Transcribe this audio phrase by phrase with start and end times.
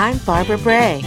[0.00, 1.02] I'm Barbara Bray.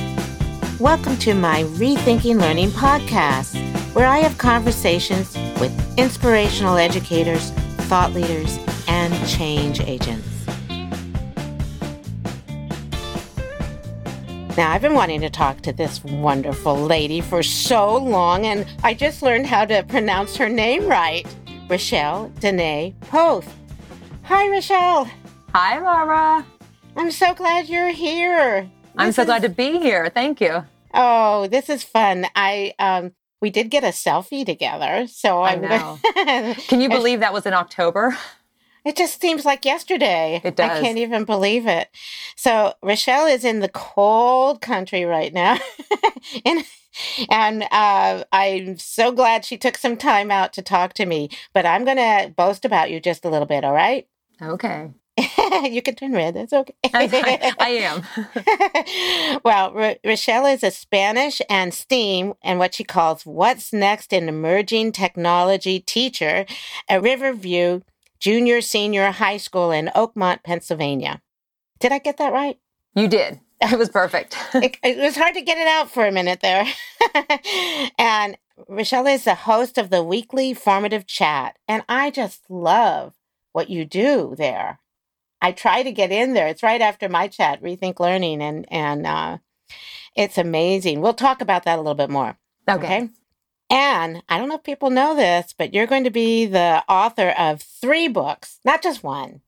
[0.80, 3.56] Welcome to my Rethinking Learning podcast,
[3.96, 7.50] where I have conversations with inspirational educators,
[7.90, 10.28] thought leaders, and change agents.
[14.56, 18.94] Now, I've been wanting to talk to this wonderful lady for so long, and I
[18.94, 21.26] just learned how to pronounce her name right
[21.68, 23.52] Rochelle Dene Poth.
[24.26, 25.10] Hi, Rochelle.
[25.56, 26.46] Hi, Laura.
[26.96, 28.70] I'm so glad you're here.
[28.98, 30.10] I'm so is- glad to be here.
[30.14, 30.64] Thank you.
[30.94, 32.28] Oh, this is fun.
[32.36, 36.00] I um we did get a selfie together, so I I'm know.
[36.16, 38.18] gonna- Can you believe that was in October?
[38.86, 40.42] It just seems like yesterday.
[40.44, 40.70] It does.
[40.70, 41.88] I can't even believe it.
[42.36, 45.58] So Rochelle is in the cold country right now,
[46.46, 46.64] and
[47.30, 51.30] and uh, I'm so glad she took some time out to talk to me.
[51.54, 53.64] But I'm gonna boast about you just a little bit.
[53.64, 54.06] All right?
[54.42, 54.92] Okay.
[55.64, 56.36] you can turn red.
[56.36, 56.74] That's okay.
[56.94, 59.40] I, I am.
[59.44, 64.28] well, Ro- Rochelle is a Spanish and STEAM and what she calls What's Next in
[64.28, 66.46] Emerging Technology teacher
[66.90, 67.82] at Riverview
[68.20, 71.22] Junior Senior High School in Oakmont, Pennsylvania.
[71.80, 72.58] Did I get that right?
[72.96, 73.40] You did.
[73.62, 74.36] It was perfect.
[74.56, 76.66] it, it was hard to get it out for a minute there.
[77.98, 78.38] and
[78.68, 81.58] Rochelle is the host of the weekly formative chat.
[81.68, 83.14] And I just love
[83.52, 84.80] what you do there.
[85.44, 86.48] I try to get in there.
[86.48, 89.38] It's right after my chat, Rethink Learning, and and uh,
[90.16, 91.02] it's amazing.
[91.02, 92.38] We'll talk about that a little bit more.
[92.68, 93.10] Okay.
[93.70, 97.30] And I don't know if people know this, but you're going to be the author
[97.30, 99.42] of three books, not just one,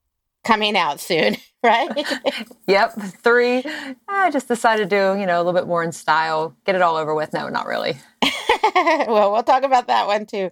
[0.43, 1.89] coming out soon, right?
[2.67, 2.93] Yep.
[3.23, 3.63] Three.
[4.07, 6.81] I just decided to do, you know, a little bit more in style, get it
[6.81, 7.31] all over with.
[7.31, 7.95] No, not really.
[9.07, 10.49] well, we'll talk about that one too.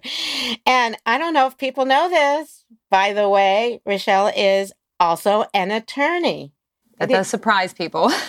[0.64, 2.64] And I don't know if people know this.
[2.88, 6.52] By the way, Rochelle is also an attorney.
[6.98, 8.10] That does surprise people.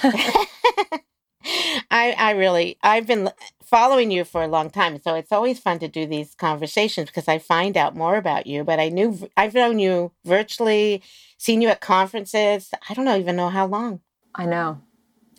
[1.92, 3.30] I, I really, I've been
[3.64, 7.28] following you for a long time, so it's always fun to do these conversations because
[7.28, 8.64] I find out more about you.
[8.64, 11.04] But I knew I've known you virtually,
[11.38, 12.72] seen you at conferences.
[12.90, 14.02] I don't know, even know how long.
[14.34, 14.82] I know.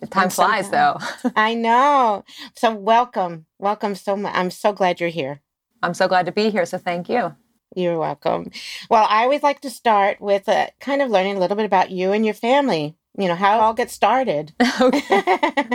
[0.09, 0.99] Time And flies, though.
[1.35, 2.23] I know.
[2.55, 4.33] So welcome, welcome so much.
[4.35, 5.41] I'm so glad you're here.
[5.81, 6.65] I'm so glad to be here.
[6.65, 7.35] So thank you.
[7.77, 8.49] You're welcome.
[8.89, 11.91] Well, I always like to start with uh, kind of learning a little bit about
[11.91, 12.95] you and your family.
[13.15, 14.51] You know how it all gets started.
[14.81, 15.69] okay.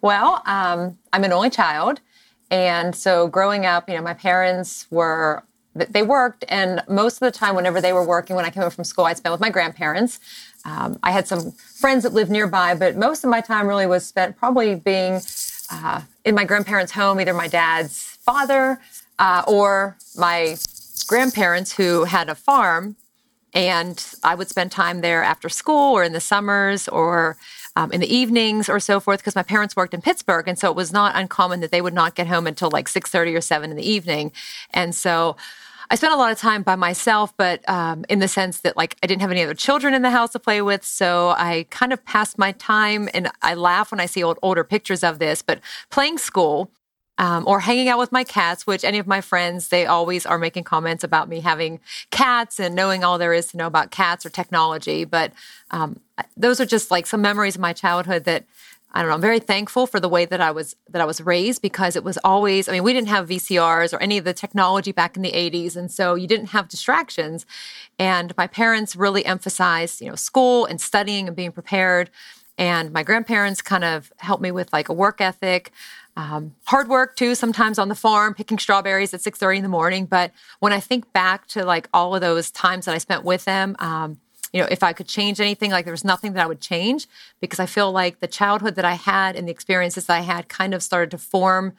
[0.00, 2.00] Well, um, I'm an only child.
[2.50, 5.44] And so growing up, you know, my parents were,
[5.76, 6.44] they worked.
[6.48, 9.04] And most of the time, whenever they were working, when I came home from school,
[9.04, 10.18] I'd spend with my grandparents.
[10.64, 14.04] Um, I had some friends that lived nearby, but most of my time really was
[14.04, 15.20] spent probably being
[15.70, 18.80] uh, in my grandparents' home, either my dad's father
[19.20, 20.56] uh, or my
[21.02, 22.96] grandparents who had a farm
[23.54, 27.36] and I would spend time there after school or in the summers or
[27.76, 30.70] um, in the evenings or so forth because my parents worked in Pittsburgh, and so
[30.70, 33.40] it was not uncommon that they would not get home until like six thirty or
[33.40, 34.32] seven in the evening,
[34.70, 35.36] and so.
[35.90, 38.96] I spent a lot of time by myself, but um, in the sense that like
[39.02, 41.92] I didn't have any other children in the house to play with, so I kind
[41.92, 43.10] of passed my time.
[43.12, 46.70] And I laugh when I see old, older pictures of this, but playing school
[47.18, 50.38] um, or hanging out with my cats, which any of my friends, they always are
[50.38, 51.80] making comments about me having
[52.10, 55.04] cats and knowing all there is to know about cats or technology.
[55.04, 55.32] But
[55.70, 56.00] um,
[56.36, 58.44] those are just like some memories of my childhood that
[58.96, 59.16] I don't know.
[59.16, 62.04] I'm very thankful for the way that I was that I was raised because it
[62.04, 62.68] was always.
[62.68, 65.74] I mean, we didn't have VCRs or any of the technology back in the 80s,
[65.74, 67.44] and so you didn't have distractions.
[67.98, 72.08] And my parents really emphasized, you know, school and studying and being prepared.
[72.56, 75.72] And my grandparents kind of helped me with like a work ethic
[76.16, 80.06] um, hard work too sometimes on the farm picking strawberries at 6.30 in the morning
[80.06, 83.44] but when i think back to like all of those times that i spent with
[83.44, 84.18] them um,
[84.52, 87.06] you know if i could change anything like there was nothing that i would change
[87.40, 90.48] because i feel like the childhood that i had and the experiences that i had
[90.48, 91.72] kind of started to form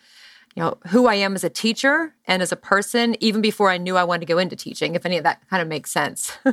[0.55, 3.77] you know who i am as a teacher and as a person even before i
[3.77, 6.37] knew i wanted to go into teaching if any of that kind of makes sense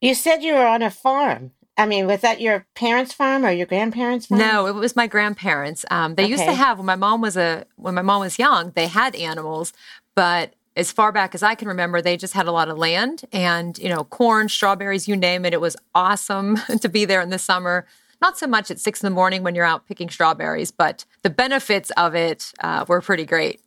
[0.00, 1.52] you said you were on a farm.
[1.76, 4.40] I mean, was that your parents' farm or your grandparents' farm?
[4.40, 5.84] No, it was my grandparents.
[5.90, 8.72] Um, they used to have when my mom was a when my mom was young,
[8.74, 9.72] they had animals,
[10.14, 13.24] but as far back as I can remember, they just had a lot of land
[13.32, 15.54] and you know corn, strawberries, you name it.
[15.54, 17.86] It was awesome to be there in the summer.
[18.20, 21.30] Not so much at six in the morning when you're out picking strawberries, but the
[21.30, 23.62] benefits of it uh, were pretty great.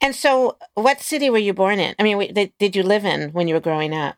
[0.00, 1.94] And so, what city were you born in?
[1.98, 4.16] I mean, did you live in when you were growing up?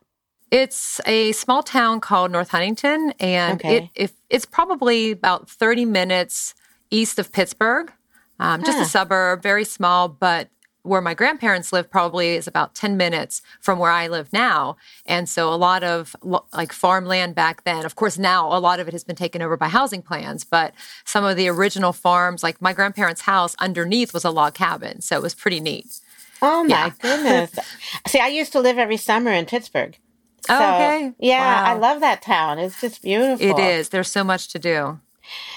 [0.51, 3.77] It's a small town called North Huntington, and Okay.
[3.77, 6.53] it if it's probably about thirty minutes
[6.91, 7.91] east of Pittsburgh,
[8.39, 10.07] um, just a suburb, very small.
[10.07, 10.49] But
[10.83, 14.77] where my grandparents lived probably is about 10 minutes from where I live now.
[15.07, 16.15] And so a lot of
[16.53, 19.57] like farmland back then, of course, now a lot of it has been taken over
[19.57, 24.23] by housing plans, but some of the original farms, like my grandparents' house underneath was
[24.23, 25.01] a log cabin.
[25.01, 25.87] So it was pretty neat.
[26.43, 26.89] Oh my yeah.
[27.01, 27.51] goodness.
[28.05, 29.97] See, I used to live every summer in Pittsburgh.
[30.49, 31.13] Oh, so, oh, okay.
[31.19, 31.71] Yeah, wow.
[31.71, 32.59] I love that town.
[32.59, 33.45] It's just beautiful.
[33.45, 33.89] It is.
[33.89, 34.99] There's so much to do.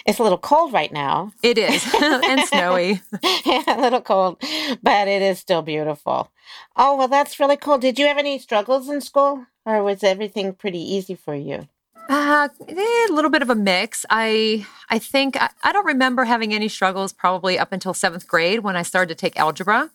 [0.06, 1.32] It's a little cold right now.
[1.43, 3.02] It is, and snowy.
[3.44, 4.38] yeah, a little cold,
[4.82, 6.31] but it is still beautiful.
[6.76, 7.79] Oh, well, that's really cool.
[7.79, 11.69] Did you have any struggles in school, or was everything pretty easy for you?
[12.08, 14.06] Uh, eh, a little bit of a mix.
[14.08, 18.61] I I think I, I don't remember having any struggles probably up until seventh grade
[18.61, 19.91] when I started to take algebra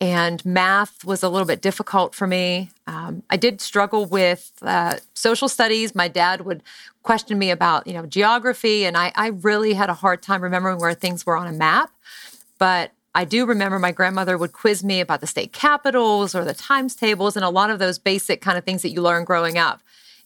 [0.00, 2.70] and math was a little bit difficult for me.
[2.86, 5.94] Um, I did struggle with uh, social studies.
[5.94, 6.62] My dad would
[7.02, 10.78] question me about, you know, geography, and I, I really had a hard time remembering
[10.78, 11.90] where things were on a map.
[12.58, 16.54] But I do remember my grandmother would quiz me about the state capitals or the
[16.54, 19.58] times tables and a lot of those basic kind of things that you learn growing
[19.58, 19.80] up.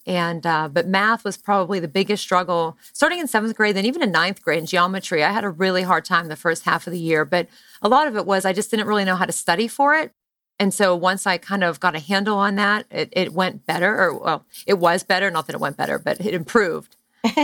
[0.06, 4.02] And uh, but math was probably the biggest struggle starting in seventh grade, then even
[4.02, 5.22] in ninth grade in geometry.
[5.22, 7.46] I had a really hard time the first half of the year, but
[7.81, 10.12] a lot of it was I just didn't really know how to study for it.
[10.58, 13.99] And so once I kind of got a handle on that, it, it went better,
[13.99, 15.31] or well, it was better.
[15.31, 16.96] Not that it went better, but it improved.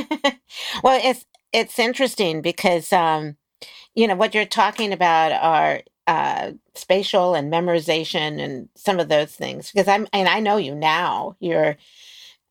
[0.82, 3.36] well, it's it's interesting because um,
[3.94, 9.34] you know what you're talking about are uh, spatial and memorization and some of those
[9.34, 9.70] things.
[9.70, 11.36] Because I'm and I know you now.
[11.40, 11.76] You're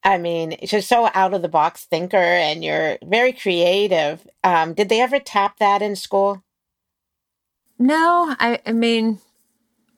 [0.04, 4.26] I mean, you're so out of the box thinker and you're very creative.
[4.44, 6.44] Um, did they ever tap that in school?
[7.80, 9.20] No, I, I mean,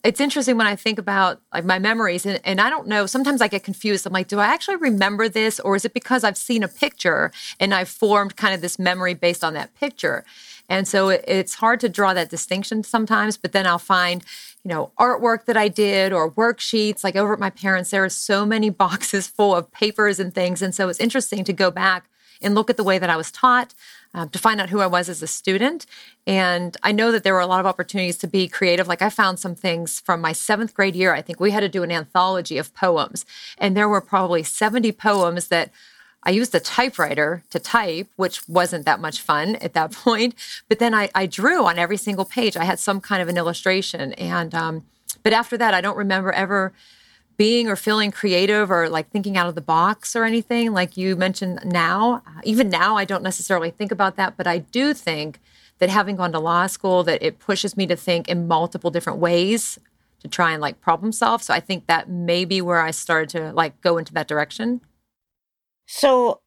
[0.03, 3.05] it's interesting when I think about like my memories, and, and I don't know.
[3.05, 4.05] Sometimes I get confused.
[4.05, 7.31] I'm like, do I actually remember this, or is it because I've seen a picture
[7.59, 10.23] and I've formed kind of this memory based on that picture?
[10.69, 13.37] And so it, it's hard to draw that distinction sometimes.
[13.37, 14.23] But then I'll find
[14.63, 17.03] you know, artwork that I did or worksheets.
[17.03, 20.61] Like over at my parents, there are so many boxes full of papers and things.
[20.61, 22.09] And so it's interesting to go back
[22.41, 23.73] and look at the way that I was taught,
[24.13, 25.85] uh, to find out who I was as a student.
[26.25, 28.87] And I know that there were a lot of opportunities to be creative.
[28.87, 31.13] Like I found some things from my seventh grade year.
[31.13, 33.25] I think we had to do an anthology of poems.
[33.57, 35.71] And there were probably 70 poems that
[36.23, 40.35] I used a typewriter to type, which wasn't that much fun at that point.
[40.67, 42.57] But then I, I drew on every single page.
[42.57, 44.13] I had some kind of an illustration.
[44.13, 44.85] And, um,
[45.23, 46.73] but after that, I don't remember ever
[47.39, 51.15] being or feeling creative or like thinking out of the box or anything like you
[51.15, 52.21] mentioned now.
[52.43, 55.39] Even now, I don't necessarily think about that, but I do think
[55.77, 59.19] that having gone to law school, that it pushes me to think in multiple different
[59.19, 59.79] ways
[60.19, 61.41] to try and like problem solve.
[61.41, 64.81] So I think that may be where I started to like go into that direction.
[65.87, 66.41] So,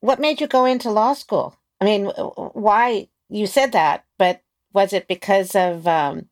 [0.00, 1.56] what made you go into law school?
[1.80, 4.42] I mean, why you said that, but
[4.72, 6.26] was it because of um,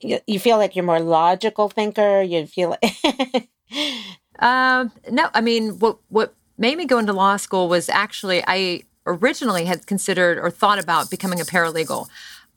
[0.00, 2.22] you, you feel like you're more logical thinker?
[2.22, 3.48] You feel like
[4.38, 5.28] um, no.
[5.34, 9.86] I mean, what what made me go into law school was actually I originally had
[9.86, 12.08] considered or thought about becoming a paralegal.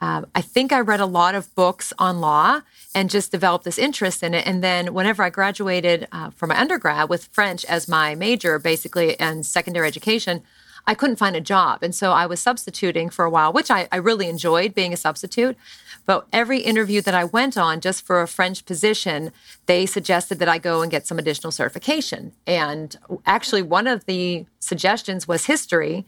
[0.01, 2.59] Um, I think I read a lot of books on law
[2.93, 4.45] and just developed this interest in it.
[4.45, 9.17] And then, whenever I graduated uh, from my undergrad with French as my major, basically,
[9.19, 10.43] and secondary education,
[10.85, 11.81] I couldn't find a job.
[11.81, 14.97] And so I was substituting for a while, which I, I really enjoyed being a
[14.97, 15.57] substitute.
[16.05, 19.31] But every interview that I went on just for a French position,
[19.65, 22.33] they suggested that I go and get some additional certification.
[22.45, 26.05] And actually, one of the suggestions was history,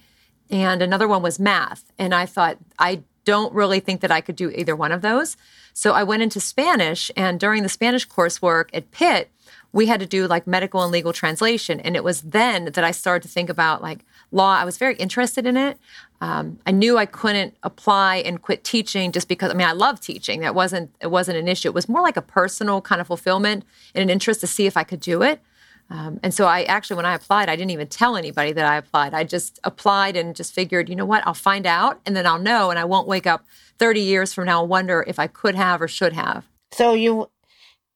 [0.50, 1.92] and another one was math.
[1.98, 5.38] And I thought, I don't really think that I could do either one of those.
[5.74, 9.32] So I went into Spanish, and during the Spanish coursework at Pitt,
[9.72, 11.80] we had to do like medical and legal translation.
[11.80, 14.06] And it was then that I started to think about like
[14.36, 14.56] law.
[14.56, 15.78] I was very interested in it.
[16.22, 19.52] Um, I knew I couldn't apply and quit teaching just because.
[19.52, 20.42] I mean, I love teaching.
[20.42, 21.70] That wasn't it wasn't an issue.
[21.70, 24.78] It was more like a personal kind of fulfillment and an interest to see if
[24.78, 25.42] I could do it.
[25.90, 28.78] Um, and so I actually, when I applied, I didn't even tell anybody that I
[28.78, 29.14] applied.
[29.14, 32.40] I just applied and just figured, you know what, I'll find out and then I'll
[32.40, 33.46] know, and I won't wake up
[33.78, 36.48] 30 years from now and wonder if I could have or should have.
[36.72, 37.30] So you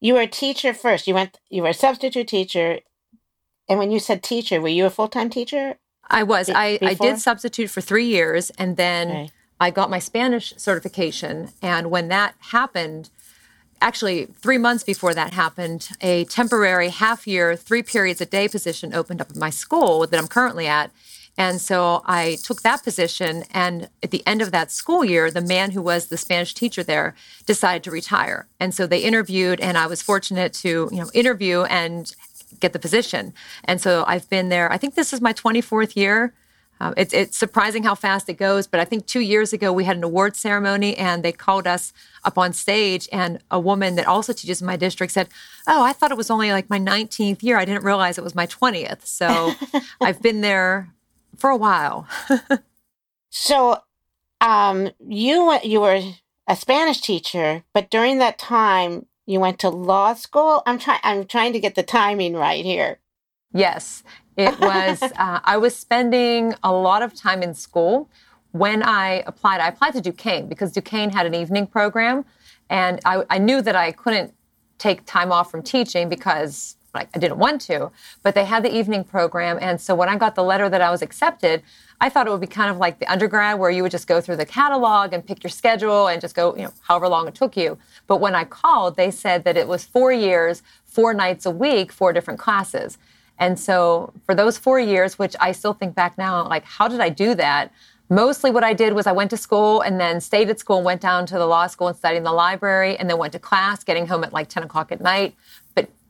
[0.01, 1.08] you were a teacher first.
[1.08, 2.79] You went you were a substitute teacher,
[3.67, 5.77] and when you said teacher, were you a full time teacher?
[6.09, 6.49] I was.
[6.49, 9.31] I, I did substitute for three years, and then okay.
[9.59, 11.49] I got my Spanish certification.
[11.61, 13.09] And when that happened,
[13.81, 18.93] actually three months before that happened, a temporary half year, three periods a day position
[18.93, 20.91] opened up at my school that I'm currently at.
[21.37, 23.43] And so I took that position.
[23.51, 26.83] And at the end of that school year, the man who was the Spanish teacher
[26.83, 28.47] there decided to retire.
[28.59, 32.13] And so they interviewed, and I was fortunate to, you know, interview and
[32.59, 33.33] get the position.
[33.65, 36.33] And so I've been there, I think this is my 24th year.
[36.81, 38.65] um, it's, it's surprising how fast it goes.
[38.67, 41.93] But I think two years ago we had an award ceremony and they called us
[42.23, 43.09] up on stage.
[43.11, 45.27] And a woman that also teaches in my district said,
[45.67, 47.57] Oh, I thought it was only like my 19th year.
[47.57, 49.05] I didn't realize it was my 20th.
[49.05, 49.53] So
[50.01, 50.89] I've been there
[51.37, 52.07] for a while.
[53.29, 53.77] so
[54.41, 56.01] um, you, you were
[56.47, 60.63] a Spanish teacher, but during that time, you went to law school.
[60.65, 61.00] I'm trying.
[61.03, 62.98] I'm trying to get the timing right here.
[63.53, 64.03] Yes,
[64.36, 65.03] it was.
[65.17, 68.09] uh, I was spending a lot of time in school
[68.53, 69.62] when I applied.
[69.62, 72.25] I applied to Duquesne because Duquesne had an evening program,
[72.71, 74.33] and I, I knew that I couldn't
[74.79, 77.91] take time off from teaching because like I didn't want to.
[78.24, 80.91] But they had the evening program, and so when I got the letter that I
[80.91, 81.63] was accepted,
[82.01, 84.22] I thought it would be kind of like the undergrad where you would just go
[84.22, 87.36] through the catalog and pick your schedule and just go, you know, however long it
[87.36, 87.77] took you.
[88.08, 91.91] But when I called, they said that it was four years, four nights a week,
[91.91, 92.98] four different classes.
[93.38, 97.00] And so for those four years, which I still think back now, like, how did
[97.00, 97.72] I do that?
[98.10, 100.86] Mostly what I did was I went to school and then stayed at school and
[100.86, 103.39] went down to the law school and studied in the library and then went to
[103.39, 105.36] class, getting home at like 10 o'clock at night.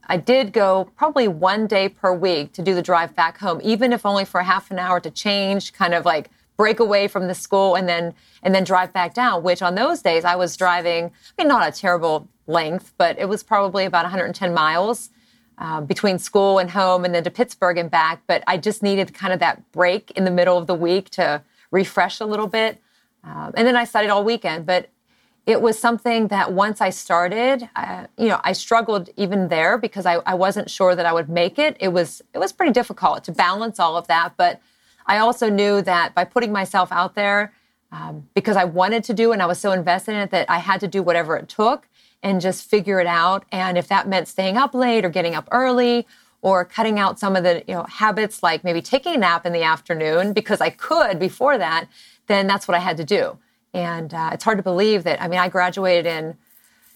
[0.09, 3.93] I did go probably one day per week to do the drive back home, even
[3.93, 7.35] if only for half an hour to change, kind of like break away from the
[7.35, 9.43] school and then and then drive back down.
[9.43, 13.29] Which on those days I was driving, I mean, not a terrible length, but it
[13.29, 15.11] was probably about 110 miles.
[15.61, 18.21] Uh, between school and home and then to Pittsburgh and back.
[18.27, 21.43] But I just needed kind of that break in the middle of the week to
[21.69, 22.81] refresh a little bit.
[23.25, 24.65] Um, and then I studied all weekend.
[24.65, 24.89] But
[25.49, 30.05] it was something that once I started, uh, you know, I struggled even there because
[30.05, 31.75] I, I wasn't sure that I would make it.
[31.79, 34.61] It was it was pretty difficult to balance all of that, but
[35.07, 37.51] I also knew that by putting myself out there,
[37.91, 40.59] um, because I wanted to do and I was so invested in it that I
[40.59, 41.87] had to do whatever it took
[42.21, 43.43] and just figure it out.
[43.51, 46.05] And if that meant staying up late or getting up early
[46.43, 49.53] or cutting out some of the you know habits like maybe taking a nap in
[49.53, 51.87] the afternoon because I could before that,
[52.27, 53.39] then that's what I had to do.
[53.73, 56.37] And uh, it's hard to believe that, I mean, I graduated in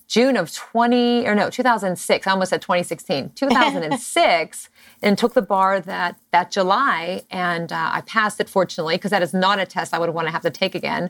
[0.08, 2.27] June of 20, or no, 2006.
[2.27, 3.32] I almost said 2016.
[3.36, 4.70] 2006,
[5.01, 7.24] and took the bar that, that July.
[7.30, 10.27] And uh, I passed it, fortunately, because that is not a test I would want
[10.27, 11.10] to have to take again.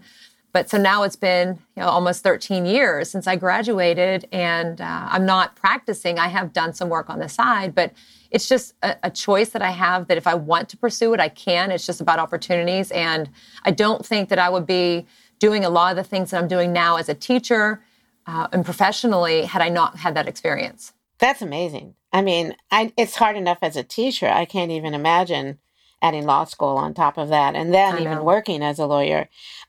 [0.53, 5.08] But so now it's been you know, almost 13 years since I graduated, and uh,
[5.10, 6.20] I'm not practicing.
[6.20, 7.91] I have done some work on the side, but
[8.29, 11.20] it's just a, a, choice that I have that if I want to pursue it,
[11.20, 11.72] I can.
[11.72, 12.91] It's just about opportunities.
[12.91, 13.29] And
[13.63, 15.08] I don't think that I would be
[15.43, 17.83] doing a lot of the things that I'm doing now as a teacher
[18.25, 20.93] uh, and professionally had I not had that experience.
[21.19, 21.95] That's amazing.
[22.13, 24.29] I mean, I, it's hard enough as a teacher.
[24.29, 25.59] I can't even imagine
[26.01, 29.27] adding law school on top of that and then even working as a lawyer.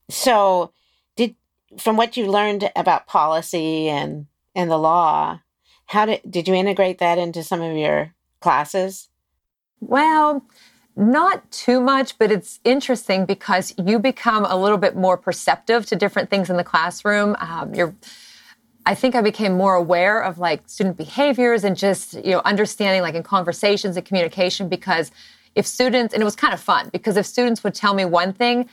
[0.08, 0.70] So,
[1.16, 1.34] did
[1.76, 5.40] from what you learned about policy and and the law,
[5.86, 9.08] how did did you integrate that into some of your classes?
[9.80, 10.46] Well,
[10.96, 15.96] not too much, but it's interesting because you become a little bit more perceptive to
[15.96, 17.34] different things in the classroom.
[17.40, 17.94] Um, you're,
[18.86, 23.02] I think I became more aware of like student behaviors and just you know understanding
[23.02, 25.10] like in conversations and communication because
[25.54, 28.32] if students and it was kind of fun because if students would tell me one
[28.32, 28.68] thing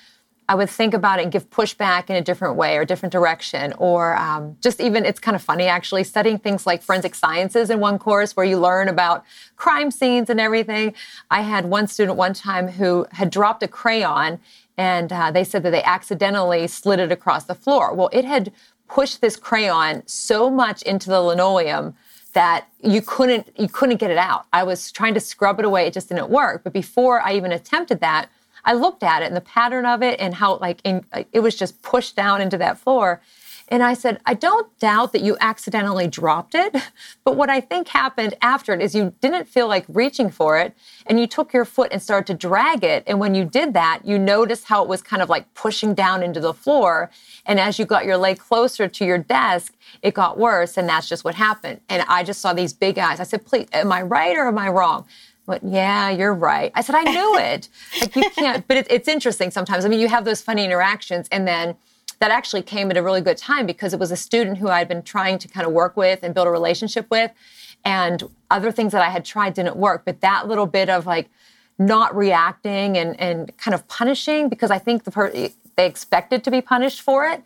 [0.51, 3.72] I would think about it and give pushback in a different way or different direction.
[3.77, 7.79] Or um, just even, it's kind of funny actually, studying things like forensic sciences in
[7.79, 9.24] one course where you learn about
[9.55, 10.93] crime scenes and everything.
[11.29, 14.41] I had one student one time who had dropped a crayon
[14.77, 17.93] and uh, they said that they accidentally slid it across the floor.
[17.93, 18.51] Well, it had
[18.89, 21.96] pushed this crayon so much into the linoleum
[22.34, 24.48] that you couldn't you couldn't get it out.
[24.51, 26.65] I was trying to scrub it away, it just didn't work.
[26.65, 28.29] But before I even attempted that,
[28.65, 31.56] I looked at it and the pattern of it and how like in, it was
[31.56, 33.22] just pushed down into that floor.
[33.72, 36.75] And I said, I don't doubt that you accidentally dropped it,
[37.24, 40.75] but what I think happened after it is you didn't feel like reaching for it
[41.06, 43.06] and you took your foot and started to drag it.
[43.08, 46.22] And when you did that, you noticed how it was kind of like pushing down
[46.22, 47.10] into the floor.
[47.46, 50.75] And as you got your leg closer to your desk, it got worse.
[50.75, 51.80] And that's just what happened.
[51.88, 53.22] And I just saw these big eyes.
[53.22, 55.06] I said, please, am I right or am I wrong?
[55.45, 56.71] But yeah, you're right.
[56.75, 57.69] I said, I knew it.
[58.00, 59.86] like you can't, but it, it's interesting sometimes.
[59.86, 61.75] I mean, you have those funny interactions and then
[62.19, 64.88] that actually came at a really good time because it was a student who I'd
[64.88, 67.31] been trying to kind of work with and build a relationship with.
[67.83, 70.03] And other things that I had tried didn't work.
[70.05, 71.29] But that little bit of like
[71.79, 76.51] not reacting and, and kind of punishing because I think the per- they expected to
[76.51, 77.43] be punished for it.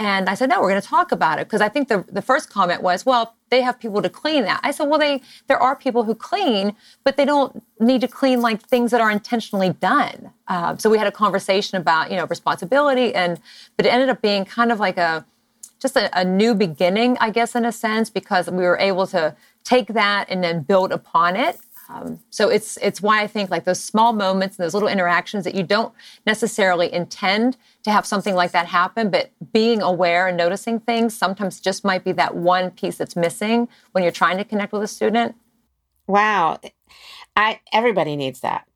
[0.00, 1.48] And I said, no, we're going to talk about it.
[1.48, 4.60] Because I think the, the first comment was, well, they have people to clean that.
[4.62, 8.40] I said, well, they there are people who clean, but they don't need to clean
[8.40, 10.30] like things that are intentionally done.
[10.46, 13.12] Uh, so we had a conversation about, you know, responsibility.
[13.14, 13.40] And,
[13.76, 15.24] but it ended up being kind of like a,
[15.80, 19.34] just a, a new beginning, I guess, in a sense, because we were able to
[19.64, 21.58] take that and then build upon it.
[21.90, 25.44] Um, so it's it's why I think like those small moments and those little interactions
[25.44, 25.94] that you don't
[26.26, 31.60] necessarily intend to have something like that happen, but being aware and noticing things sometimes
[31.60, 34.88] just might be that one piece that's missing when you're trying to connect with a
[34.88, 35.34] student.
[36.06, 36.60] Wow,
[37.34, 38.66] I everybody needs that.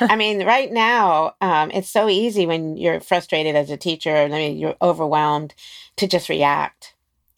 [0.00, 4.28] I mean, right now, um, it's so easy when you're frustrated as a teacher, I
[4.28, 5.54] mean, you're overwhelmed
[5.96, 6.94] to just react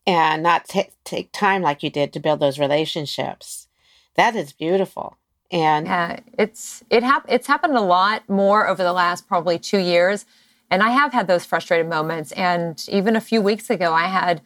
[0.06, 3.68] and not t- take time like you did to build those relationships.
[4.16, 5.16] That is beautiful.
[5.52, 9.78] And yeah, it's it hap- it's happened a lot more over the last probably two
[9.78, 10.24] years,
[10.70, 12.30] and I have had those frustrated moments.
[12.32, 14.42] And even a few weeks ago, I had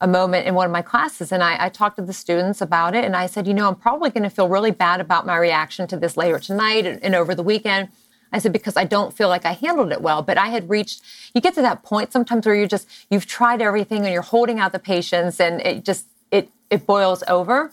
[0.00, 2.94] a moment in one of my classes, and I, I talked to the students about
[2.94, 5.36] it, and I said, you know, I'm probably going to feel really bad about my
[5.36, 7.88] reaction to this later tonight and, and over the weekend.
[8.32, 10.20] I said, because I don't feel like I handled it well.
[10.20, 11.02] But I had reached,
[11.34, 14.58] you get to that point sometimes where you just, you've tried everything and you're holding
[14.58, 17.70] out the patience and it just, it, it boils over.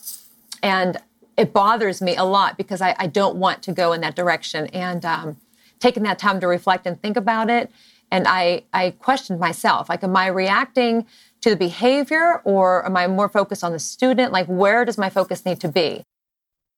[0.61, 0.97] And
[1.37, 4.67] it bothers me a lot because I, I don't want to go in that direction.
[4.67, 5.37] And um,
[5.81, 7.71] taking that time to reflect and think about it.
[8.11, 11.05] And I, I questioned myself, like, am I reacting
[11.41, 14.31] to the behavior or am I more focused on the student?
[14.31, 16.03] Like, where does my focus need to be?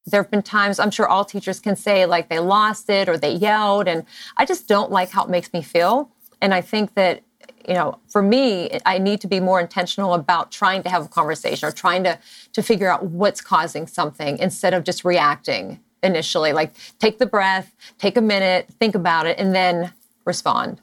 [0.05, 3.17] There have been times, I'm sure all teachers can say, like, they lost it or
[3.17, 3.87] they yelled.
[3.87, 4.05] And
[4.37, 6.11] I just don't like how it makes me feel.
[6.41, 7.23] And I think that
[7.67, 11.07] you know, for me, I need to be more intentional about trying to have a
[11.07, 12.19] conversation or trying to
[12.53, 16.53] to figure out what's causing something instead of just reacting initially.
[16.53, 19.93] Like take the breath, take a minute, think about it, and then
[20.25, 20.81] respond.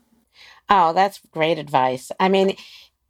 [0.69, 2.13] Oh, that's great advice.
[2.21, 2.57] I mean,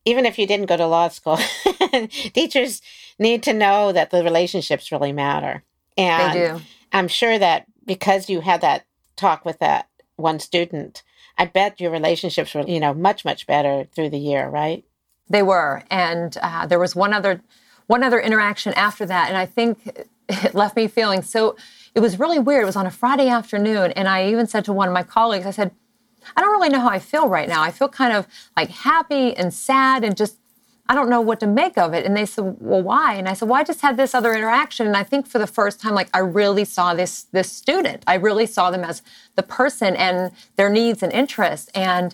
[0.04, 1.38] even if you didn't go to law school,
[2.32, 2.80] teachers
[3.18, 5.62] need to know that the relationships really matter.
[5.96, 6.60] And they do.
[6.92, 11.02] I'm sure that because you had that talk with that one student,
[11.40, 14.84] I bet your relationships were, you know, much much better through the year, right?
[15.30, 17.40] They were, and uh, there was one other
[17.86, 19.78] one other interaction after that, and I think
[20.28, 21.56] it left me feeling so.
[21.94, 22.64] It was really weird.
[22.64, 25.46] It was on a Friday afternoon, and I even said to one of my colleagues,
[25.46, 25.70] I said,
[26.36, 27.62] "I don't really know how I feel right now.
[27.62, 30.39] I feel kind of like happy and sad, and just
[30.90, 32.04] I don't know what to make of it.
[32.04, 33.14] And they said, well, why?
[33.14, 34.88] And I said, well, I just had this other interaction.
[34.88, 38.02] And I think for the first time, like I really saw this, this student.
[38.08, 39.00] I really saw them as
[39.36, 41.70] the person and their needs and interests.
[41.76, 42.12] And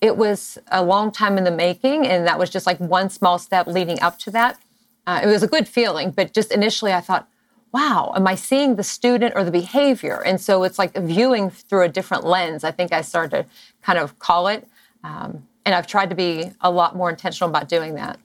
[0.00, 2.04] it was a long time in the making.
[2.04, 4.58] And that was just like one small step leading up to that.
[5.06, 6.10] Uh, it was a good feeling.
[6.10, 7.28] But just initially, I thought,
[7.70, 10.20] wow, am I seeing the student or the behavior?
[10.26, 12.64] And so it's like viewing through a different lens.
[12.64, 13.46] I think I started to
[13.82, 14.66] kind of call it.
[15.04, 18.18] Um, and I've tried to be a lot more intentional about doing that.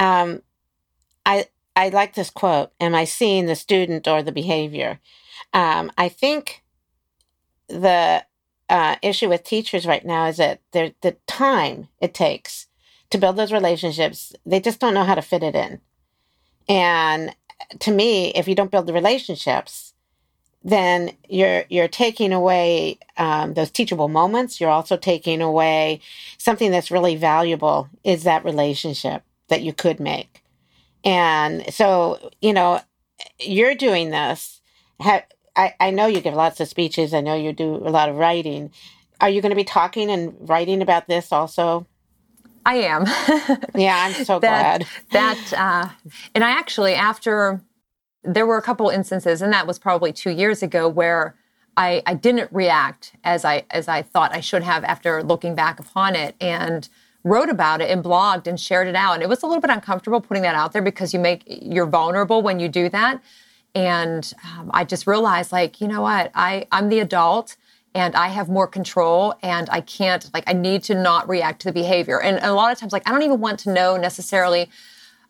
[0.00, 0.42] Um,
[1.26, 2.72] I I like this quote.
[2.80, 4.98] Am I seeing the student or the behavior?
[5.52, 6.64] Um, I think
[7.68, 8.24] the
[8.68, 12.66] uh, issue with teachers right now is that the time it takes
[13.10, 15.80] to build those relationships, they just don't know how to fit it in.
[16.68, 17.34] And
[17.80, 19.89] to me, if you don't build the relationships,
[20.62, 24.60] then you're you're taking away um, those teachable moments.
[24.60, 26.00] You're also taking away
[26.38, 30.42] something that's really valuable is that relationship that you could make.
[31.04, 32.80] And so, you know,
[33.38, 34.60] you're doing this.
[35.00, 37.12] I, I know you give lots of speeches.
[37.12, 38.70] I know you do a lot of writing.
[39.20, 41.86] Are you going to be talking and writing about this also?
[42.64, 43.04] I am.
[43.74, 44.86] yeah, I'm so that, glad.
[45.12, 45.88] That, uh,
[46.34, 47.60] and I actually, after
[48.22, 51.34] there were a couple instances, and that was probably two years ago, where
[51.76, 55.80] I, I didn't react as I as I thought I should have after looking back
[55.80, 56.88] upon it, and
[57.24, 59.14] wrote about it and blogged and shared it out.
[59.14, 61.86] And it was a little bit uncomfortable putting that out there because you make you're
[61.86, 63.22] vulnerable when you do that.
[63.74, 67.56] And um, I just realized, like, you know what, I I'm the adult
[67.94, 71.68] and I have more control and I can't like I need to not react to
[71.68, 72.20] the behavior.
[72.20, 74.70] And a lot of times, like, I don't even want to know necessarily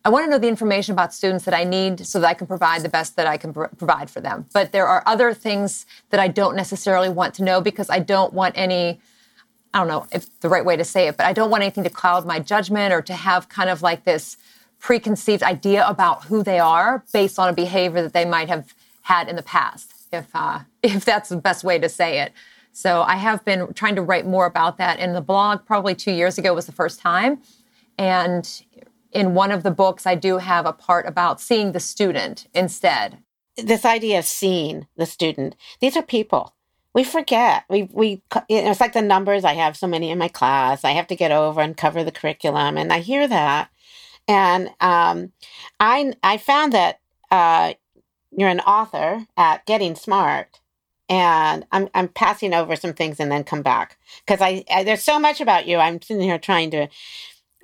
[0.03, 2.47] I want to know the information about students that I need so that I can
[2.47, 4.47] provide the best that I can pr- provide for them.
[4.53, 8.33] But there are other things that I don't necessarily want to know because I don't
[8.33, 8.99] want any,
[9.75, 11.85] I don't know if the right way to say it, but I don't want anything
[11.85, 14.39] to cloud my judgment or to have kind of like this
[14.79, 19.29] preconceived idea about who they are based on a behavior that they might have had
[19.29, 22.33] in the past, if, uh, if that's the best way to say it.
[22.73, 24.99] So I have been trying to write more about that.
[24.99, 27.43] In the blog, probably two years ago was the first time.
[27.99, 28.63] And
[29.13, 33.19] in one of the books, I do have a part about seeing the student instead.
[33.57, 36.55] This idea of seeing the student, these are people.
[36.95, 37.65] We forget.
[37.69, 39.45] We, we, it's like the numbers.
[39.45, 40.85] I have so many in my class.
[40.85, 42.77] I have to get over and cover the curriculum.
[42.77, 43.71] And I hear that.
[44.27, 45.33] And um,
[45.79, 47.75] I, I found that uh,
[48.33, 50.61] you're an author at Getting Smart.
[51.09, 55.03] And I'm, I'm passing over some things and then come back because I, I there's
[55.03, 55.77] so much about you.
[55.77, 56.87] I'm sitting here trying to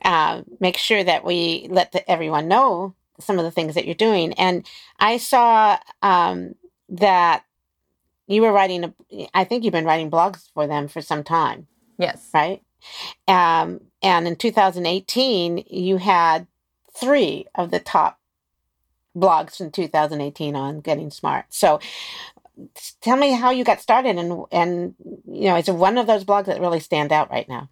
[0.04, 3.94] uh, make sure that we let the, everyone know some of the things that you're
[3.94, 4.32] doing.
[4.34, 6.54] And I saw um,
[6.88, 7.44] that
[8.26, 11.66] you were writing, a, I think you've been writing blogs for them for some time.
[11.98, 12.28] Yes.
[12.34, 12.62] Right.
[13.26, 16.46] Um, and in 2018, you had
[16.94, 18.20] three of the top
[19.16, 21.46] blogs in 2018 on getting smart.
[21.48, 21.80] So
[23.00, 24.94] tell me how you got started and, and,
[25.26, 27.70] you know, is it one of those blogs that really stand out right now?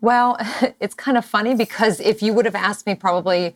[0.00, 0.36] Well,
[0.80, 3.54] it's kind of funny because if you would have asked me probably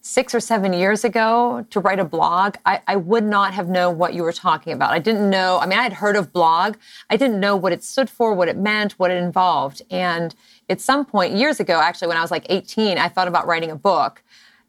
[0.00, 3.98] six or seven years ago to write a blog, I, I, would not have known
[3.98, 4.92] what you were talking about.
[4.92, 6.76] I didn't know, I mean, I had heard of blog.
[7.10, 9.82] I didn't know what it stood for, what it meant, what it involved.
[9.90, 10.32] And
[10.70, 13.68] at some point, years ago, actually, when I was like 18, I thought about writing
[13.70, 14.22] a book.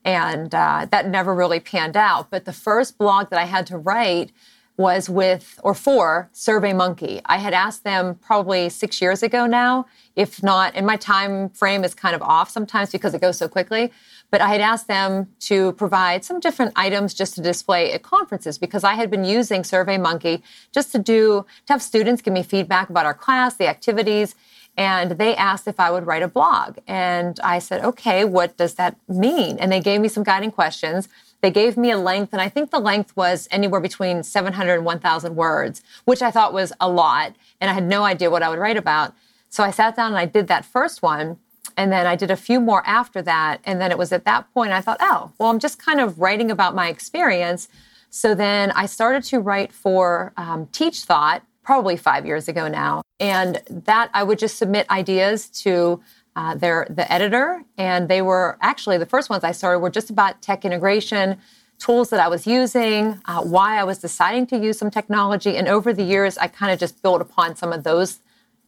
[0.04, 2.32] And uh, that never really panned out.
[2.32, 4.32] But the first blog that I had to write
[4.78, 7.22] was with or for SurveyMonkey.
[7.26, 11.84] I had asked them probably six years ago now, if not, and my time frame
[11.84, 13.92] is kind of off sometimes because it goes so quickly.
[14.30, 18.58] But I had asked them to provide some different items just to display at conferences
[18.58, 22.90] because I had been using SurveyMonkey just to do, to have students give me feedback
[22.90, 24.36] about our class, the activities.
[24.76, 26.78] And they asked if I would write a blog.
[26.86, 29.58] And I said, okay, what does that mean?
[29.58, 31.10] And they gave me some guiding questions.
[31.48, 34.84] They gave me a length, and I think the length was anywhere between 700 and
[34.84, 37.38] 1,000 words, which I thought was a lot.
[37.62, 39.14] And I had no idea what I would write about.
[39.48, 41.38] So I sat down and I did that first one.
[41.78, 43.62] And then I did a few more after that.
[43.64, 46.20] And then it was at that point I thought, oh, well, I'm just kind of
[46.20, 47.70] writing about my experience.
[48.10, 53.04] So then I started to write for um, Teach Thought probably five years ago now.
[53.22, 56.02] And that I would just submit ideas to
[56.38, 60.12] uh, their the editor, and they were actually the first ones I started were just
[60.12, 61.38] about tech integration,
[61.80, 65.68] tools that I was using, uh, why I was deciding to use some technology, and
[65.68, 68.20] over the years I kind of just built upon some of those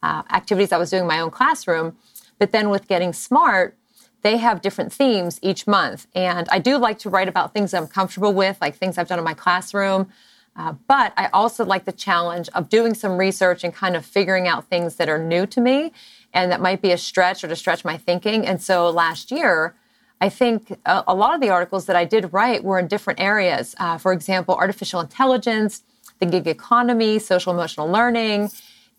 [0.02, 1.96] uh, activities I was doing in my own classroom.
[2.40, 3.76] But then with getting smart,
[4.22, 6.08] they have different themes each month.
[6.14, 9.18] And I do like to write about things I'm comfortable with, like things I've done
[9.18, 10.10] in my classroom.
[10.56, 14.48] Uh, but I also like the challenge of doing some research and kind of figuring
[14.48, 15.92] out things that are new to me
[16.32, 18.46] and that might be a stretch or to stretch my thinking.
[18.46, 19.74] And so last year,
[20.20, 23.20] I think a, a lot of the articles that I did write were in different
[23.20, 23.74] areas.
[23.78, 25.82] Uh, for example, artificial intelligence,
[26.18, 28.50] the gig economy, social emotional learning,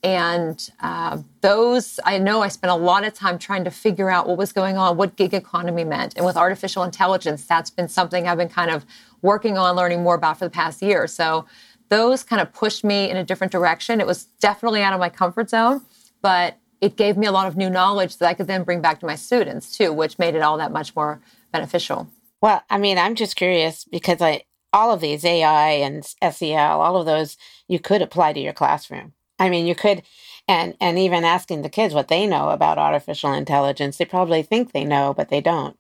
[0.04, 4.28] and uh, those, I know I spent a lot of time trying to figure out
[4.28, 6.16] what was going on, what gig economy meant.
[6.18, 8.84] And with artificial intelligence, that's been something I've been kind of
[9.22, 11.06] working on learning more about for the past year.
[11.06, 11.46] So
[11.90, 14.02] those kind of pushed me in a different direction.
[14.02, 15.82] It was definitely out of my comfort zone,
[16.24, 19.00] but it gave me a lot of new knowledge that I could then bring back
[19.00, 22.10] to my students too, which made it all that much more beneficial.
[22.42, 26.98] Well, I mean, I'm just curious because I all of these AI and SEL, all
[26.98, 29.14] of those you could apply to your classroom.
[29.38, 30.02] I mean, you could,
[30.48, 34.72] and and even asking the kids what they know about artificial intelligence, they probably think
[34.72, 35.78] they know, but they don't.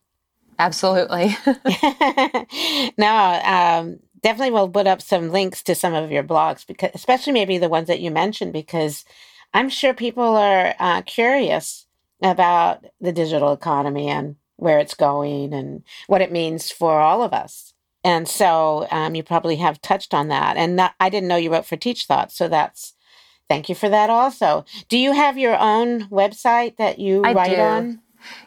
[0.60, 1.36] Absolutely.
[2.98, 7.34] no, um, definitely we'll put up some links to some of your blogs because, especially
[7.34, 9.06] maybe the ones that you mentioned, because
[9.54, 11.86] I'm sure people are uh, curious
[12.22, 17.34] about the digital economy and where it's going and what it means for all of
[17.34, 17.74] us.
[18.04, 20.58] And so um, you probably have touched on that.
[20.58, 22.94] And not, I didn't know you wrote for Teach Thought, so that's
[23.52, 24.64] Thank you for that also.
[24.88, 27.62] Do you have your own website that you I write do.
[27.62, 28.02] on?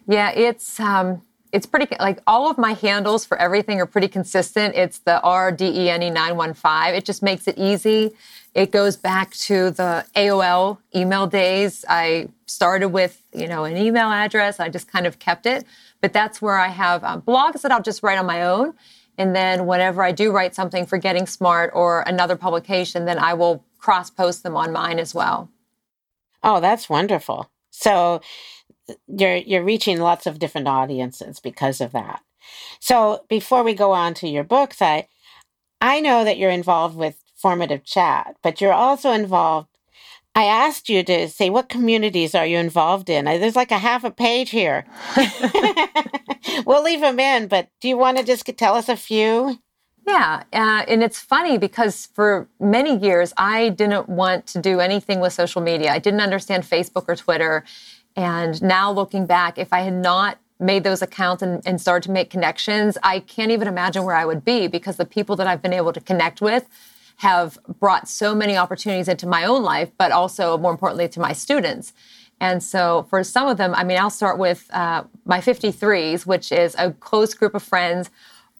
[0.08, 1.20] Yeah, it's um
[1.54, 4.74] it's pretty like all of my handles for everything are pretty consistent.
[4.74, 6.96] It's the RDENE 915.
[6.96, 8.10] It just makes it easy.
[8.54, 11.84] It goes back to the AOL email days.
[11.88, 14.58] I started with, you know, an email address.
[14.58, 15.64] I just kind of kept it.
[16.00, 18.74] But that's where I have um, blogs that I'll just write on my own.
[19.16, 23.34] And then whenever I do write something for Getting Smart or another publication, then I
[23.34, 25.48] will cross post them on mine as well.
[26.42, 27.48] Oh, that's wonderful.
[27.70, 28.22] So
[29.06, 32.22] you're you're reaching lots of different audiences because of that.
[32.80, 35.08] So before we go on to your books, I
[35.80, 39.68] I know that you're involved with formative chat, but you're also involved
[40.36, 43.24] I asked you to say what communities are you involved in.
[43.26, 44.84] There's like a half a page here.
[46.66, 49.60] we'll leave them in, but do you want to just tell us a few?
[50.06, 55.20] Yeah, uh, and it's funny because for many years I didn't want to do anything
[55.20, 55.92] with social media.
[55.92, 57.64] I didn't understand Facebook or Twitter.
[58.16, 62.12] And now looking back, if I had not made those accounts and, and started to
[62.12, 65.62] make connections, I can't even imagine where I would be because the people that I've
[65.62, 66.68] been able to connect with
[67.16, 71.32] have brought so many opportunities into my own life, but also more importantly to my
[71.32, 71.92] students.
[72.40, 76.50] And so for some of them, I mean, I'll start with uh, my 53s, which
[76.50, 78.10] is a close group of friends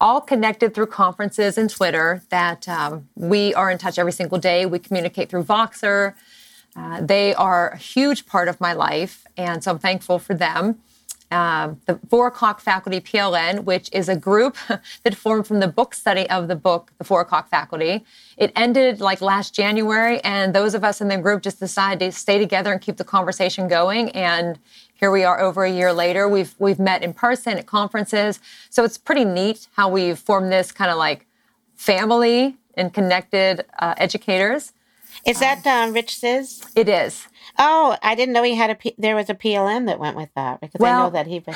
[0.01, 4.67] all connected through conferences and Twitter that um, we are in touch every single day.
[4.67, 6.14] We communicate through Voxer.
[6.77, 10.81] Uh, they are a huge part of my life, and so I'm thankful for them.
[11.31, 14.57] um, the Four O'Clock Faculty PLN, which is a group
[15.03, 18.05] that formed from the book study of the book, The Four O'Clock Faculty.
[18.37, 22.13] It ended like last January, and those of us in the group just decided to
[22.13, 24.11] stay together and keep the conversation going.
[24.11, 24.59] And
[24.95, 26.29] here we are over a year later.
[26.29, 28.39] We've we've met in person at conferences,
[28.71, 31.27] so it's pretty neat how we've formed this kind of like
[31.75, 34.73] family and connected uh, educators.
[35.27, 36.64] Is that um, Rich Czyz?
[36.74, 37.27] It is.
[37.59, 38.74] Oh, I didn't know he had a.
[38.74, 41.42] P- there was a PLN that went with that because well, I know that he.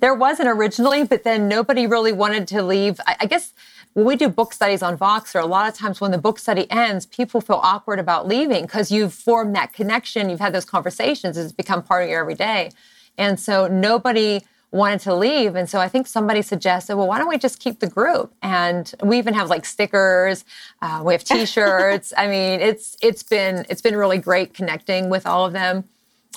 [0.00, 2.98] There wasn't originally, but then nobody really wanted to leave.
[3.06, 3.52] I, I guess
[3.92, 6.70] when we do book studies on Voxer, a lot of times when the book study
[6.70, 11.36] ends, people feel awkward about leaving because you've formed that connection, you've had those conversations,
[11.36, 12.70] it's become part of your everyday.
[13.18, 14.42] And so nobody
[14.74, 15.54] wanted to leave.
[15.54, 18.34] And so I think somebody suggested, well, why don't we just keep the group?
[18.42, 20.44] And we even have like stickers,
[20.82, 22.12] uh, we have T-shirts.
[22.16, 25.84] I mean, it's it's been it's been really great connecting with all of them.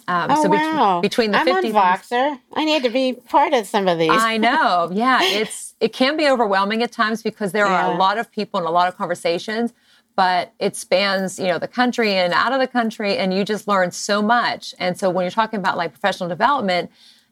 [0.08, 1.02] Um, oh, so wow.
[1.02, 2.40] Between the I'm 50 on Voxer.
[2.54, 4.12] I need to be part of some of these.
[4.14, 4.90] I know.
[4.94, 7.88] Yeah, it's it can be overwhelming at times because there yeah.
[7.88, 9.74] are a lot of people and a lot of conversations
[10.16, 13.68] but it spans you know the country and out of the country and you just
[13.68, 16.90] learn so much and so when you're talking about like professional development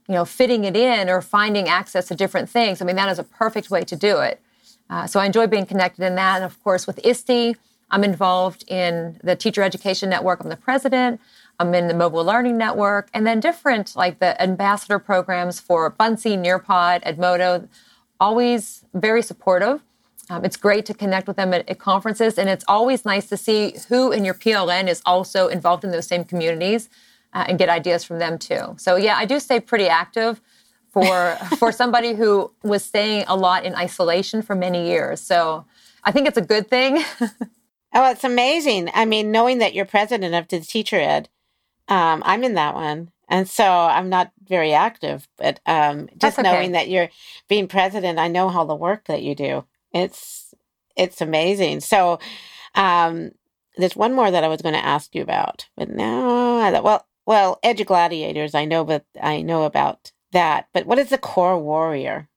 [0.08, 2.82] you know, fitting it in or finding access to different things.
[2.82, 4.42] I mean, that is a perfect way to do it.
[4.90, 6.36] Uh, so I enjoy being connected in that.
[6.36, 7.56] And of course, with ISTE,
[7.90, 10.42] I'm involved in the Teacher Education Network.
[10.42, 11.22] I'm the president.
[11.60, 16.38] I'm in the Mobile Learning Network, and then different like the ambassador programs for Buncee,
[16.38, 17.68] Nearpod, Edmodo.
[18.20, 19.82] Always very supportive.
[20.30, 23.38] Um, it's great to connect with them at, at, conferences, and it's always nice to
[23.38, 26.90] see who in your PLN is also involved in those same communities
[27.36, 28.76] uh, and get ideas from them too.
[28.78, 30.42] So yeah, I do stay pretty active
[30.90, 35.20] for for somebody who was staying a lot in isolation for many years.
[35.20, 35.66] So
[36.04, 37.04] I think it's a good thing.
[37.94, 38.90] oh, it's amazing.
[38.94, 41.30] I mean, knowing that you're president of the teacher ed,
[41.90, 43.12] um, I'm in that one.
[43.28, 46.50] And so I'm not very active, but um, just okay.
[46.50, 47.10] knowing that you're
[47.48, 49.66] being president, I know all the work that you do.
[49.92, 50.54] It's
[50.96, 51.82] it's amazing.
[51.82, 52.20] So
[52.76, 53.32] um,
[53.78, 56.84] there's one more that I was going to ask you about, but now I thought,
[56.84, 60.68] well, well, Edugladiators, I know, but I know about that.
[60.74, 62.30] But what is the Core Warrior?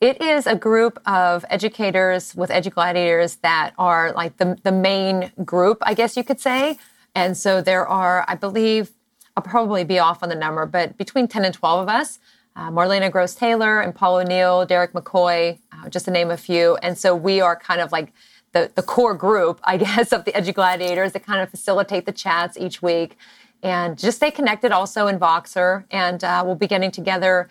[0.00, 5.78] It is a group of educators with Edugladiators that are like the, the main group,
[5.82, 6.78] I guess you could say.
[7.14, 8.92] And so there are, I believe,
[9.36, 12.18] I'll probably be off on the number, but between 10 and 12 of us.
[12.56, 16.76] Uh, Marlena Gross Taylor and Paul O'Neill, Derek McCoy, uh, just to name a few.
[16.82, 18.12] And so we are kind of like
[18.52, 22.58] the, the core group, I guess, of the Edugladiators that kind of facilitate the chats
[22.58, 23.16] each week
[23.62, 25.84] and just stay connected also in Voxer.
[25.90, 27.48] And uh, we'll be getting together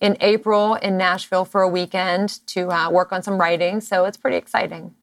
[0.00, 3.80] in April in Nashville for a weekend to uh, work on some writing.
[3.80, 4.94] So it's pretty exciting.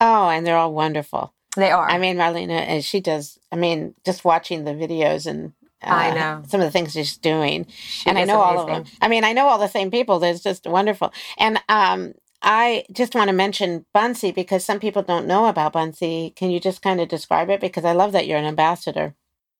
[0.00, 1.34] Oh, and they're all wonderful.
[1.56, 1.88] They are.
[1.88, 5.52] I mean, Marlena, and she does, I mean, just watching the videos and
[5.82, 8.58] uh, I know some of the things she's doing, she and I know amazing.
[8.58, 8.92] all of them.
[9.00, 10.22] I mean, I know all the same people.
[10.22, 11.12] It's just wonderful.
[11.38, 16.34] And um, I just want to mention Buncee because some people don't know about Buncee.
[16.34, 17.60] Can you just kind of describe it?
[17.60, 19.14] Because I love that you're an ambassador.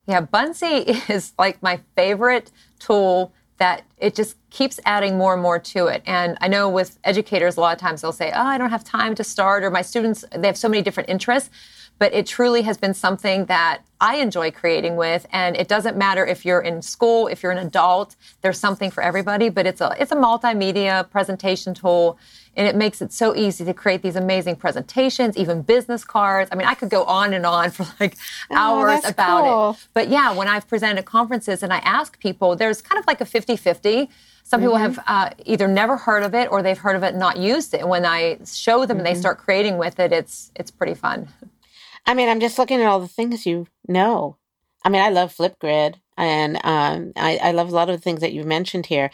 [0.07, 5.59] Yeah, Buncee is like my favorite tool that it just keeps adding more and more
[5.59, 6.03] to it.
[6.07, 8.85] And I know with educators, a lot of times they'll say, Oh, I don't have
[8.85, 11.51] time to start, or my students, they have so many different interests.
[11.99, 15.27] But it truly has been something that I enjoy creating with.
[15.33, 19.03] And it doesn't matter if you're in school, if you're an adult, there's something for
[19.03, 19.49] everybody.
[19.49, 22.19] But it's a, it's a multimedia presentation tool
[22.57, 26.49] and it makes it so easy to create these amazing presentations, even business cards.
[26.51, 28.17] I mean, I could go on and on for like
[28.51, 29.71] oh, hours about cool.
[29.71, 29.89] it.
[29.93, 33.21] But yeah, when I've presented at conferences and I ask people, there's kind of like
[33.21, 34.09] a 50 50.
[34.43, 34.67] Some mm-hmm.
[34.67, 37.37] people have uh, either never heard of it or they've heard of it and not
[37.37, 37.81] used it.
[37.81, 38.99] And when I show them mm-hmm.
[38.99, 39.21] and they mm-hmm.
[39.21, 41.29] start creating with it, it's it's pretty fun.
[42.07, 44.37] I mean, I'm just looking at all the things you know.
[44.85, 48.21] I mean, I love Flipgrid and um, I, I love a lot of the things
[48.21, 49.11] that you've mentioned here.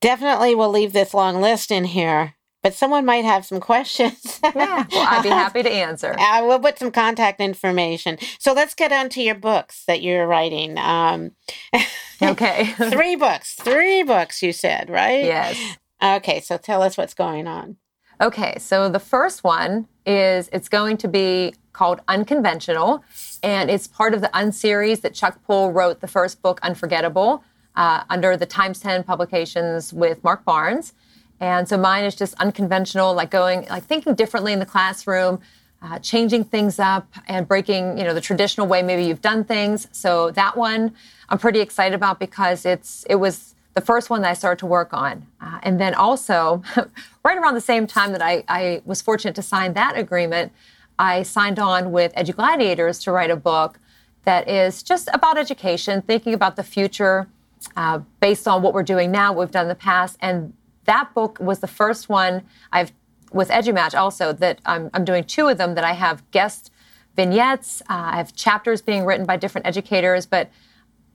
[0.00, 2.36] Definitely we'll leave this long list in here
[2.66, 4.40] but someone might have some questions.
[4.42, 6.16] yeah, well, I'd be happy to answer.
[6.18, 8.18] I will put some contact information.
[8.40, 10.76] So let's get on to your books that you're writing.
[10.76, 11.30] Um,
[12.22, 12.64] okay.
[12.90, 13.54] three books.
[13.54, 15.24] Three books, you said, right?
[15.24, 15.76] Yes.
[16.02, 17.76] Okay, so tell us what's going on.
[18.20, 23.04] Okay, so the first one is it's going to be called Unconventional,
[23.42, 27.44] and it's part of the Unseries that Chuck Poole wrote the first book, Unforgettable,
[27.76, 30.94] uh, under the Times 10 publications with Mark Barnes.
[31.38, 35.38] And so mine is just unconventional, like going, like thinking differently in the classroom,
[35.82, 39.86] uh, changing things up and breaking, you know, the traditional way maybe you've done things.
[39.92, 40.94] So that one
[41.28, 44.66] I'm pretty excited about because it's it was the first one that I started to
[44.66, 45.26] work on.
[45.40, 46.62] Uh, and then also,
[47.24, 50.50] right around the same time that I, I was fortunate to sign that agreement,
[50.98, 53.78] I signed on with Edugladiators to write a book
[54.24, 57.28] that is just about education, thinking about the future
[57.76, 60.16] uh, based on what we're doing now, what we've done in the past.
[60.20, 60.52] And
[60.84, 62.92] that book was the first one I've
[63.32, 66.70] with EduMatch also that I'm, I'm doing two of them that I have guest
[67.16, 67.82] vignettes.
[67.82, 70.50] Uh, I have chapters being written by different educators, but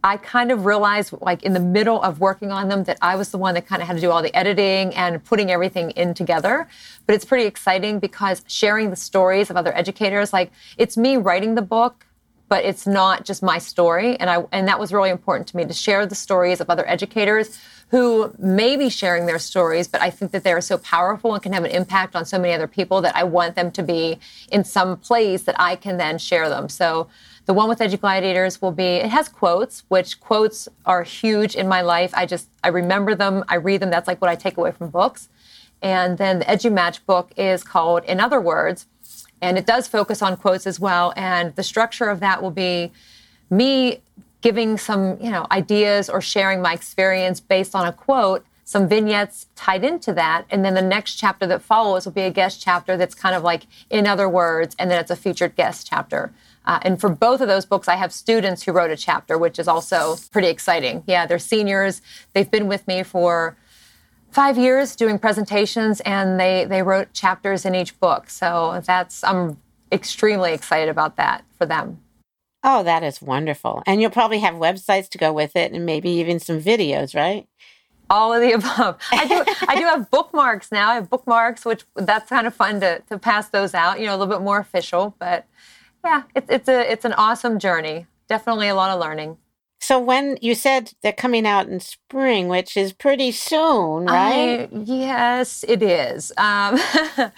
[0.03, 3.29] I kind of realized, like in the middle of working on them, that I was
[3.29, 6.13] the one that kind of had to do all the editing and putting everything in
[6.13, 6.67] together.
[7.05, 11.55] But it's pretty exciting because sharing the stories of other educators, like it's me writing
[11.55, 12.05] the book,
[12.49, 14.19] but it's not just my story.
[14.19, 16.87] And I and that was really important to me to share the stories of other
[16.87, 17.59] educators
[17.91, 21.53] who may be sharing their stories, but I think that they're so powerful and can
[21.53, 24.19] have an impact on so many other people that I want them to be
[24.51, 26.69] in some place that I can then share them.
[26.69, 27.07] So
[27.51, 31.81] the one with EduGladiators will be, it has quotes, which quotes are huge in my
[31.81, 32.09] life.
[32.13, 33.89] I just, I remember them, I read them.
[33.89, 35.27] That's like what I take away from books.
[35.81, 38.85] And then the EduMatch book is called In Other Words,
[39.41, 41.11] and it does focus on quotes as well.
[41.17, 42.93] And the structure of that will be
[43.49, 43.99] me
[44.39, 49.47] giving some, you know, ideas or sharing my experience based on a quote, some vignettes
[49.57, 52.95] tied into that, and then the next chapter that follows will be a guest chapter
[52.95, 56.31] that's kind of like in other words, and then it's a featured guest chapter.
[56.65, 59.58] Uh, and for both of those books, I have students who wrote a chapter, which
[59.58, 61.04] is also pretty exciting.
[61.08, 62.02] Yeah, they're seniors.
[62.34, 63.58] They've been with me for
[64.30, 68.30] five years doing presentations, and they they wrote chapters in each book.
[68.30, 69.58] So that's I'm
[69.91, 72.00] extremely excited about that for them.
[72.63, 73.82] Oh, that is wonderful.
[73.88, 77.47] And you'll probably have websites to go with it and maybe even some videos, right?
[78.10, 78.97] All of the above.
[79.12, 80.91] I do I do have bookmarks now.
[80.91, 84.15] I have bookmarks, which that's kind of fun to, to pass those out, you know,
[84.15, 85.15] a little bit more official.
[85.17, 85.47] But
[86.03, 88.07] yeah, it's it's a it's an awesome journey.
[88.27, 89.37] Definitely a lot of learning.
[89.79, 94.69] So when you said they're coming out in spring, which is pretty soon, right?
[94.71, 96.31] I, yes, it is.
[96.37, 96.77] Um,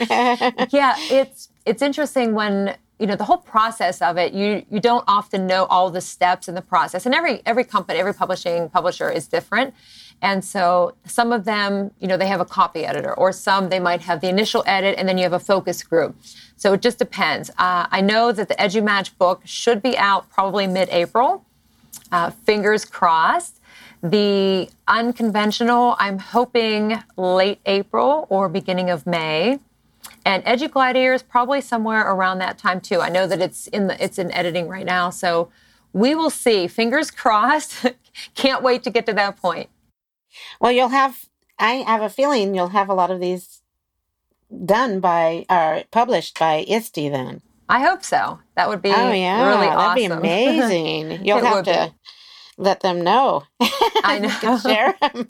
[0.70, 5.04] yeah, it's it's interesting when you know the whole process of it you you don't
[5.08, 9.10] often know all the steps in the process and every every company every publishing publisher
[9.10, 9.74] is different
[10.24, 13.80] and so some of them you know they have a copy editor or some they
[13.80, 16.16] might have the initial edit and then you have a focus group
[16.56, 20.66] so it just depends uh, i know that the edumatch book should be out probably
[20.66, 21.46] mid-april
[22.12, 23.60] uh, fingers crossed
[24.02, 29.60] the unconventional i'm hoping late april or beginning of may
[30.26, 33.02] and EduGladiator is probably somewhere around that time too.
[33.02, 35.50] I know that it's in the it's in editing right now, so
[35.92, 36.68] we will see.
[36.68, 37.88] Fingers crossed.
[38.36, 39.70] Can't wait to get to that point.
[40.60, 41.26] Well, you'll have.
[41.60, 43.62] I have a feeling you'll have a lot of these
[44.66, 47.42] done by or published by ISTE then.
[47.70, 48.40] I hope so.
[48.56, 49.96] That would be oh yeah, really that'd awesome.
[49.96, 51.26] be amazing.
[51.26, 51.92] You'll have to.
[51.92, 51.98] Be
[52.58, 53.44] let them know.
[53.62, 54.58] I know.
[54.58, 55.28] share them.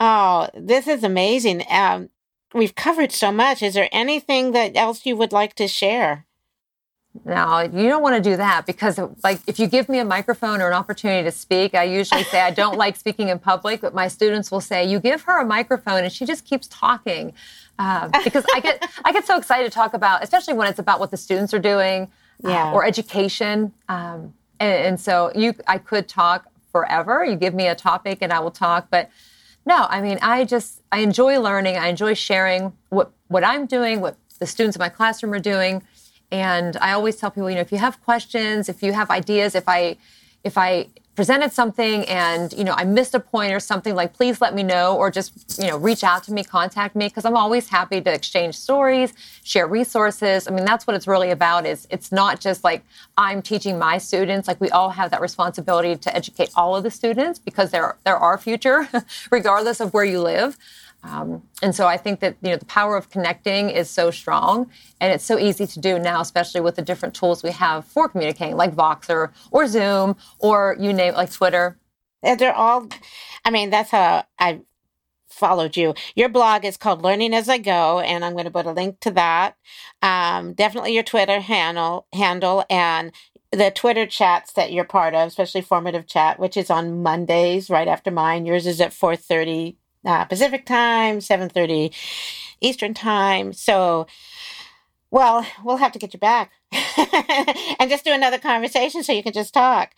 [0.00, 1.64] Oh, this is amazing.
[1.70, 2.10] Um,
[2.54, 3.62] we've covered so much.
[3.62, 6.25] Is there anything that else you would like to share?
[7.24, 10.60] No, you don't want to do that because, like, if you give me a microphone
[10.60, 13.94] or an opportunity to speak, I usually say I don't like speaking in public, but
[13.94, 17.32] my students will say, "You give her a microphone and she just keeps talking,"
[17.78, 21.00] uh, because I get I get so excited to talk about, especially when it's about
[21.00, 22.10] what the students are doing,
[22.44, 22.70] uh, yeah.
[22.70, 23.72] uh, or education.
[23.88, 27.24] Um, and, and so you, I could talk forever.
[27.24, 29.10] You give me a topic and I will talk, but
[29.66, 31.76] no, I mean, I just I enjoy learning.
[31.76, 35.82] I enjoy sharing what what I'm doing, what the students in my classroom are doing,
[36.30, 39.54] and I always tell people, you know, if you have questions, if you have ideas,
[39.54, 39.96] if I
[40.44, 44.42] if I presented something and you know i missed a point or something like please
[44.42, 47.34] let me know or just you know reach out to me contact me because i'm
[47.36, 50.46] always happy to exchange stories share resources.
[50.46, 52.84] I mean that's what it's really about is it's not just like
[53.16, 54.46] i'm teaching my students.
[54.46, 58.18] Like we all have that responsibility to educate all of the students because they're they're
[58.18, 58.88] our future
[59.30, 60.58] regardless of where you live
[61.06, 64.70] um, and so I think that you know the power of connecting is so strong,
[65.00, 68.08] and it's so easy to do now, especially with the different tools we have for
[68.08, 71.78] communicating, like Voxer or Zoom or you name like Twitter.
[72.22, 72.88] They're all,
[73.44, 74.62] I mean, that's how I
[75.28, 75.94] followed you.
[76.16, 78.98] Your blog is called Learning as I Go, and I'm going to put a link
[79.00, 79.56] to that.
[80.02, 83.12] Um, definitely your Twitter handle handle and
[83.52, 87.86] the Twitter chats that you're part of, especially formative chat, which is on Mondays right
[87.86, 88.44] after mine.
[88.44, 91.92] Yours is at 4:30 uh, Pacific time, 7.30
[92.60, 93.52] Eastern time.
[93.52, 94.06] So,
[95.10, 96.52] well, we'll have to get you back
[97.78, 99.92] and just do another conversation so you can just talk.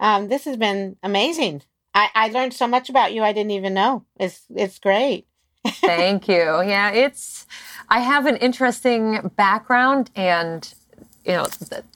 [0.00, 1.62] Um, this has been amazing.
[1.94, 4.04] I, I learned so much about you I didn't even know.
[4.18, 5.26] It's it's great.
[5.66, 6.62] Thank you.
[6.62, 7.46] Yeah, it's
[7.88, 10.72] I have an interesting background and
[11.24, 11.46] you know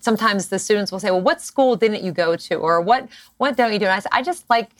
[0.00, 3.08] sometimes the students will say well what school didn't you go to or what
[3.38, 4.70] what don't you do and i say i just like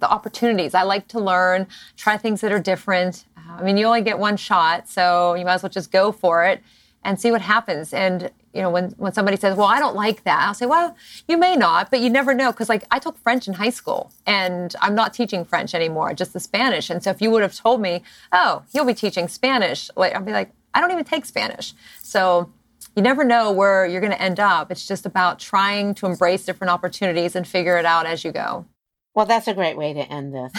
[0.00, 0.74] the opportunities.
[0.74, 3.24] I like to learn, try things that are different.
[3.36, 6.12] Uh, I mean, you only get one shot, so you might as well just go
[6.12, 6.62] for it.
[7.02, 7.94] and see what happens.
[7.94, 10.94] And you know, when when somebody says, "Well, I don't like that," I'll say, "Well,
[11.28, 14.12] you may not, but you never know." Because like I took French in high school,
[14.26, 16.90] and I'm not teaching French anymore, just the Spanish.
[16.90, 20.20] And so if you would have told me, "Oh, you'll be teaching Spanish," like I'll
[20.22, 21.72] be like, "I don't even take Spanish."
[22.02, 22.50] So
[22.96, 24.70] you never know where you're going to end up.
[24.70, 28.66] It's just about trying to embrace different opportunities and figure it out as you go.
[29.14, 30.52] Well, that's a great way to end this.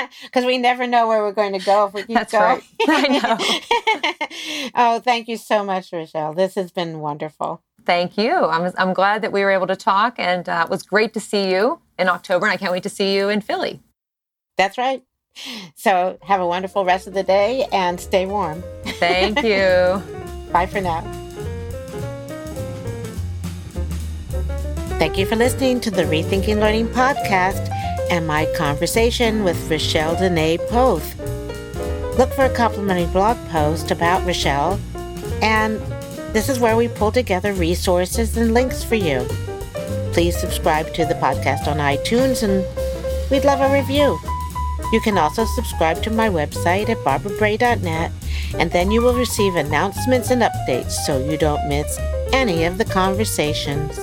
[0.22, 2.60] Because we never know where we're going to go if we keep that's going.
[2.86, 3.10] Right.
[3.10, 4.70] I know.
[4.74, 6.34] oh, thank you so much, Rachelle.
[6.34, 7.62] This has been wonderful.
[7.84, 8.32] Thank you.
[8.32, 11.20] I'm, I'm glad that we were able to talk, and uh, it was great to
[11.20, 13.80] see you in October, and I can't wait to see you in Philly.
[14.56, 15.02] That's right.
[15.76, 18.62] So have a wonderful rest of the day and stay warm.
[18.84, 20.02] Thank you.
[20.52, 21.27] Bye for now.
[24.98, 27.70] Thank you for listening to the Rethinking Learning podcast
[28.10, 31.16] and my conversation with Rachelle Dene Poth.
[32.18, 34.80] Look for a complimentary blog post about Rochelle,
[35.40, 35.78] and
[36.34, 39.24] this is where we pull together resources and links for you.
[40.12, 42.66] Please subscribe to the podcast on iTunes, and
[43.30, 44.18] we'd love a review.
[44.92, 48.10] You can also subscribe to my website at barbarabray.net,
[48.58, 51.96] and then you will receive announcements and updates so you don't miss
[52.32, 53.96] any of the conversations.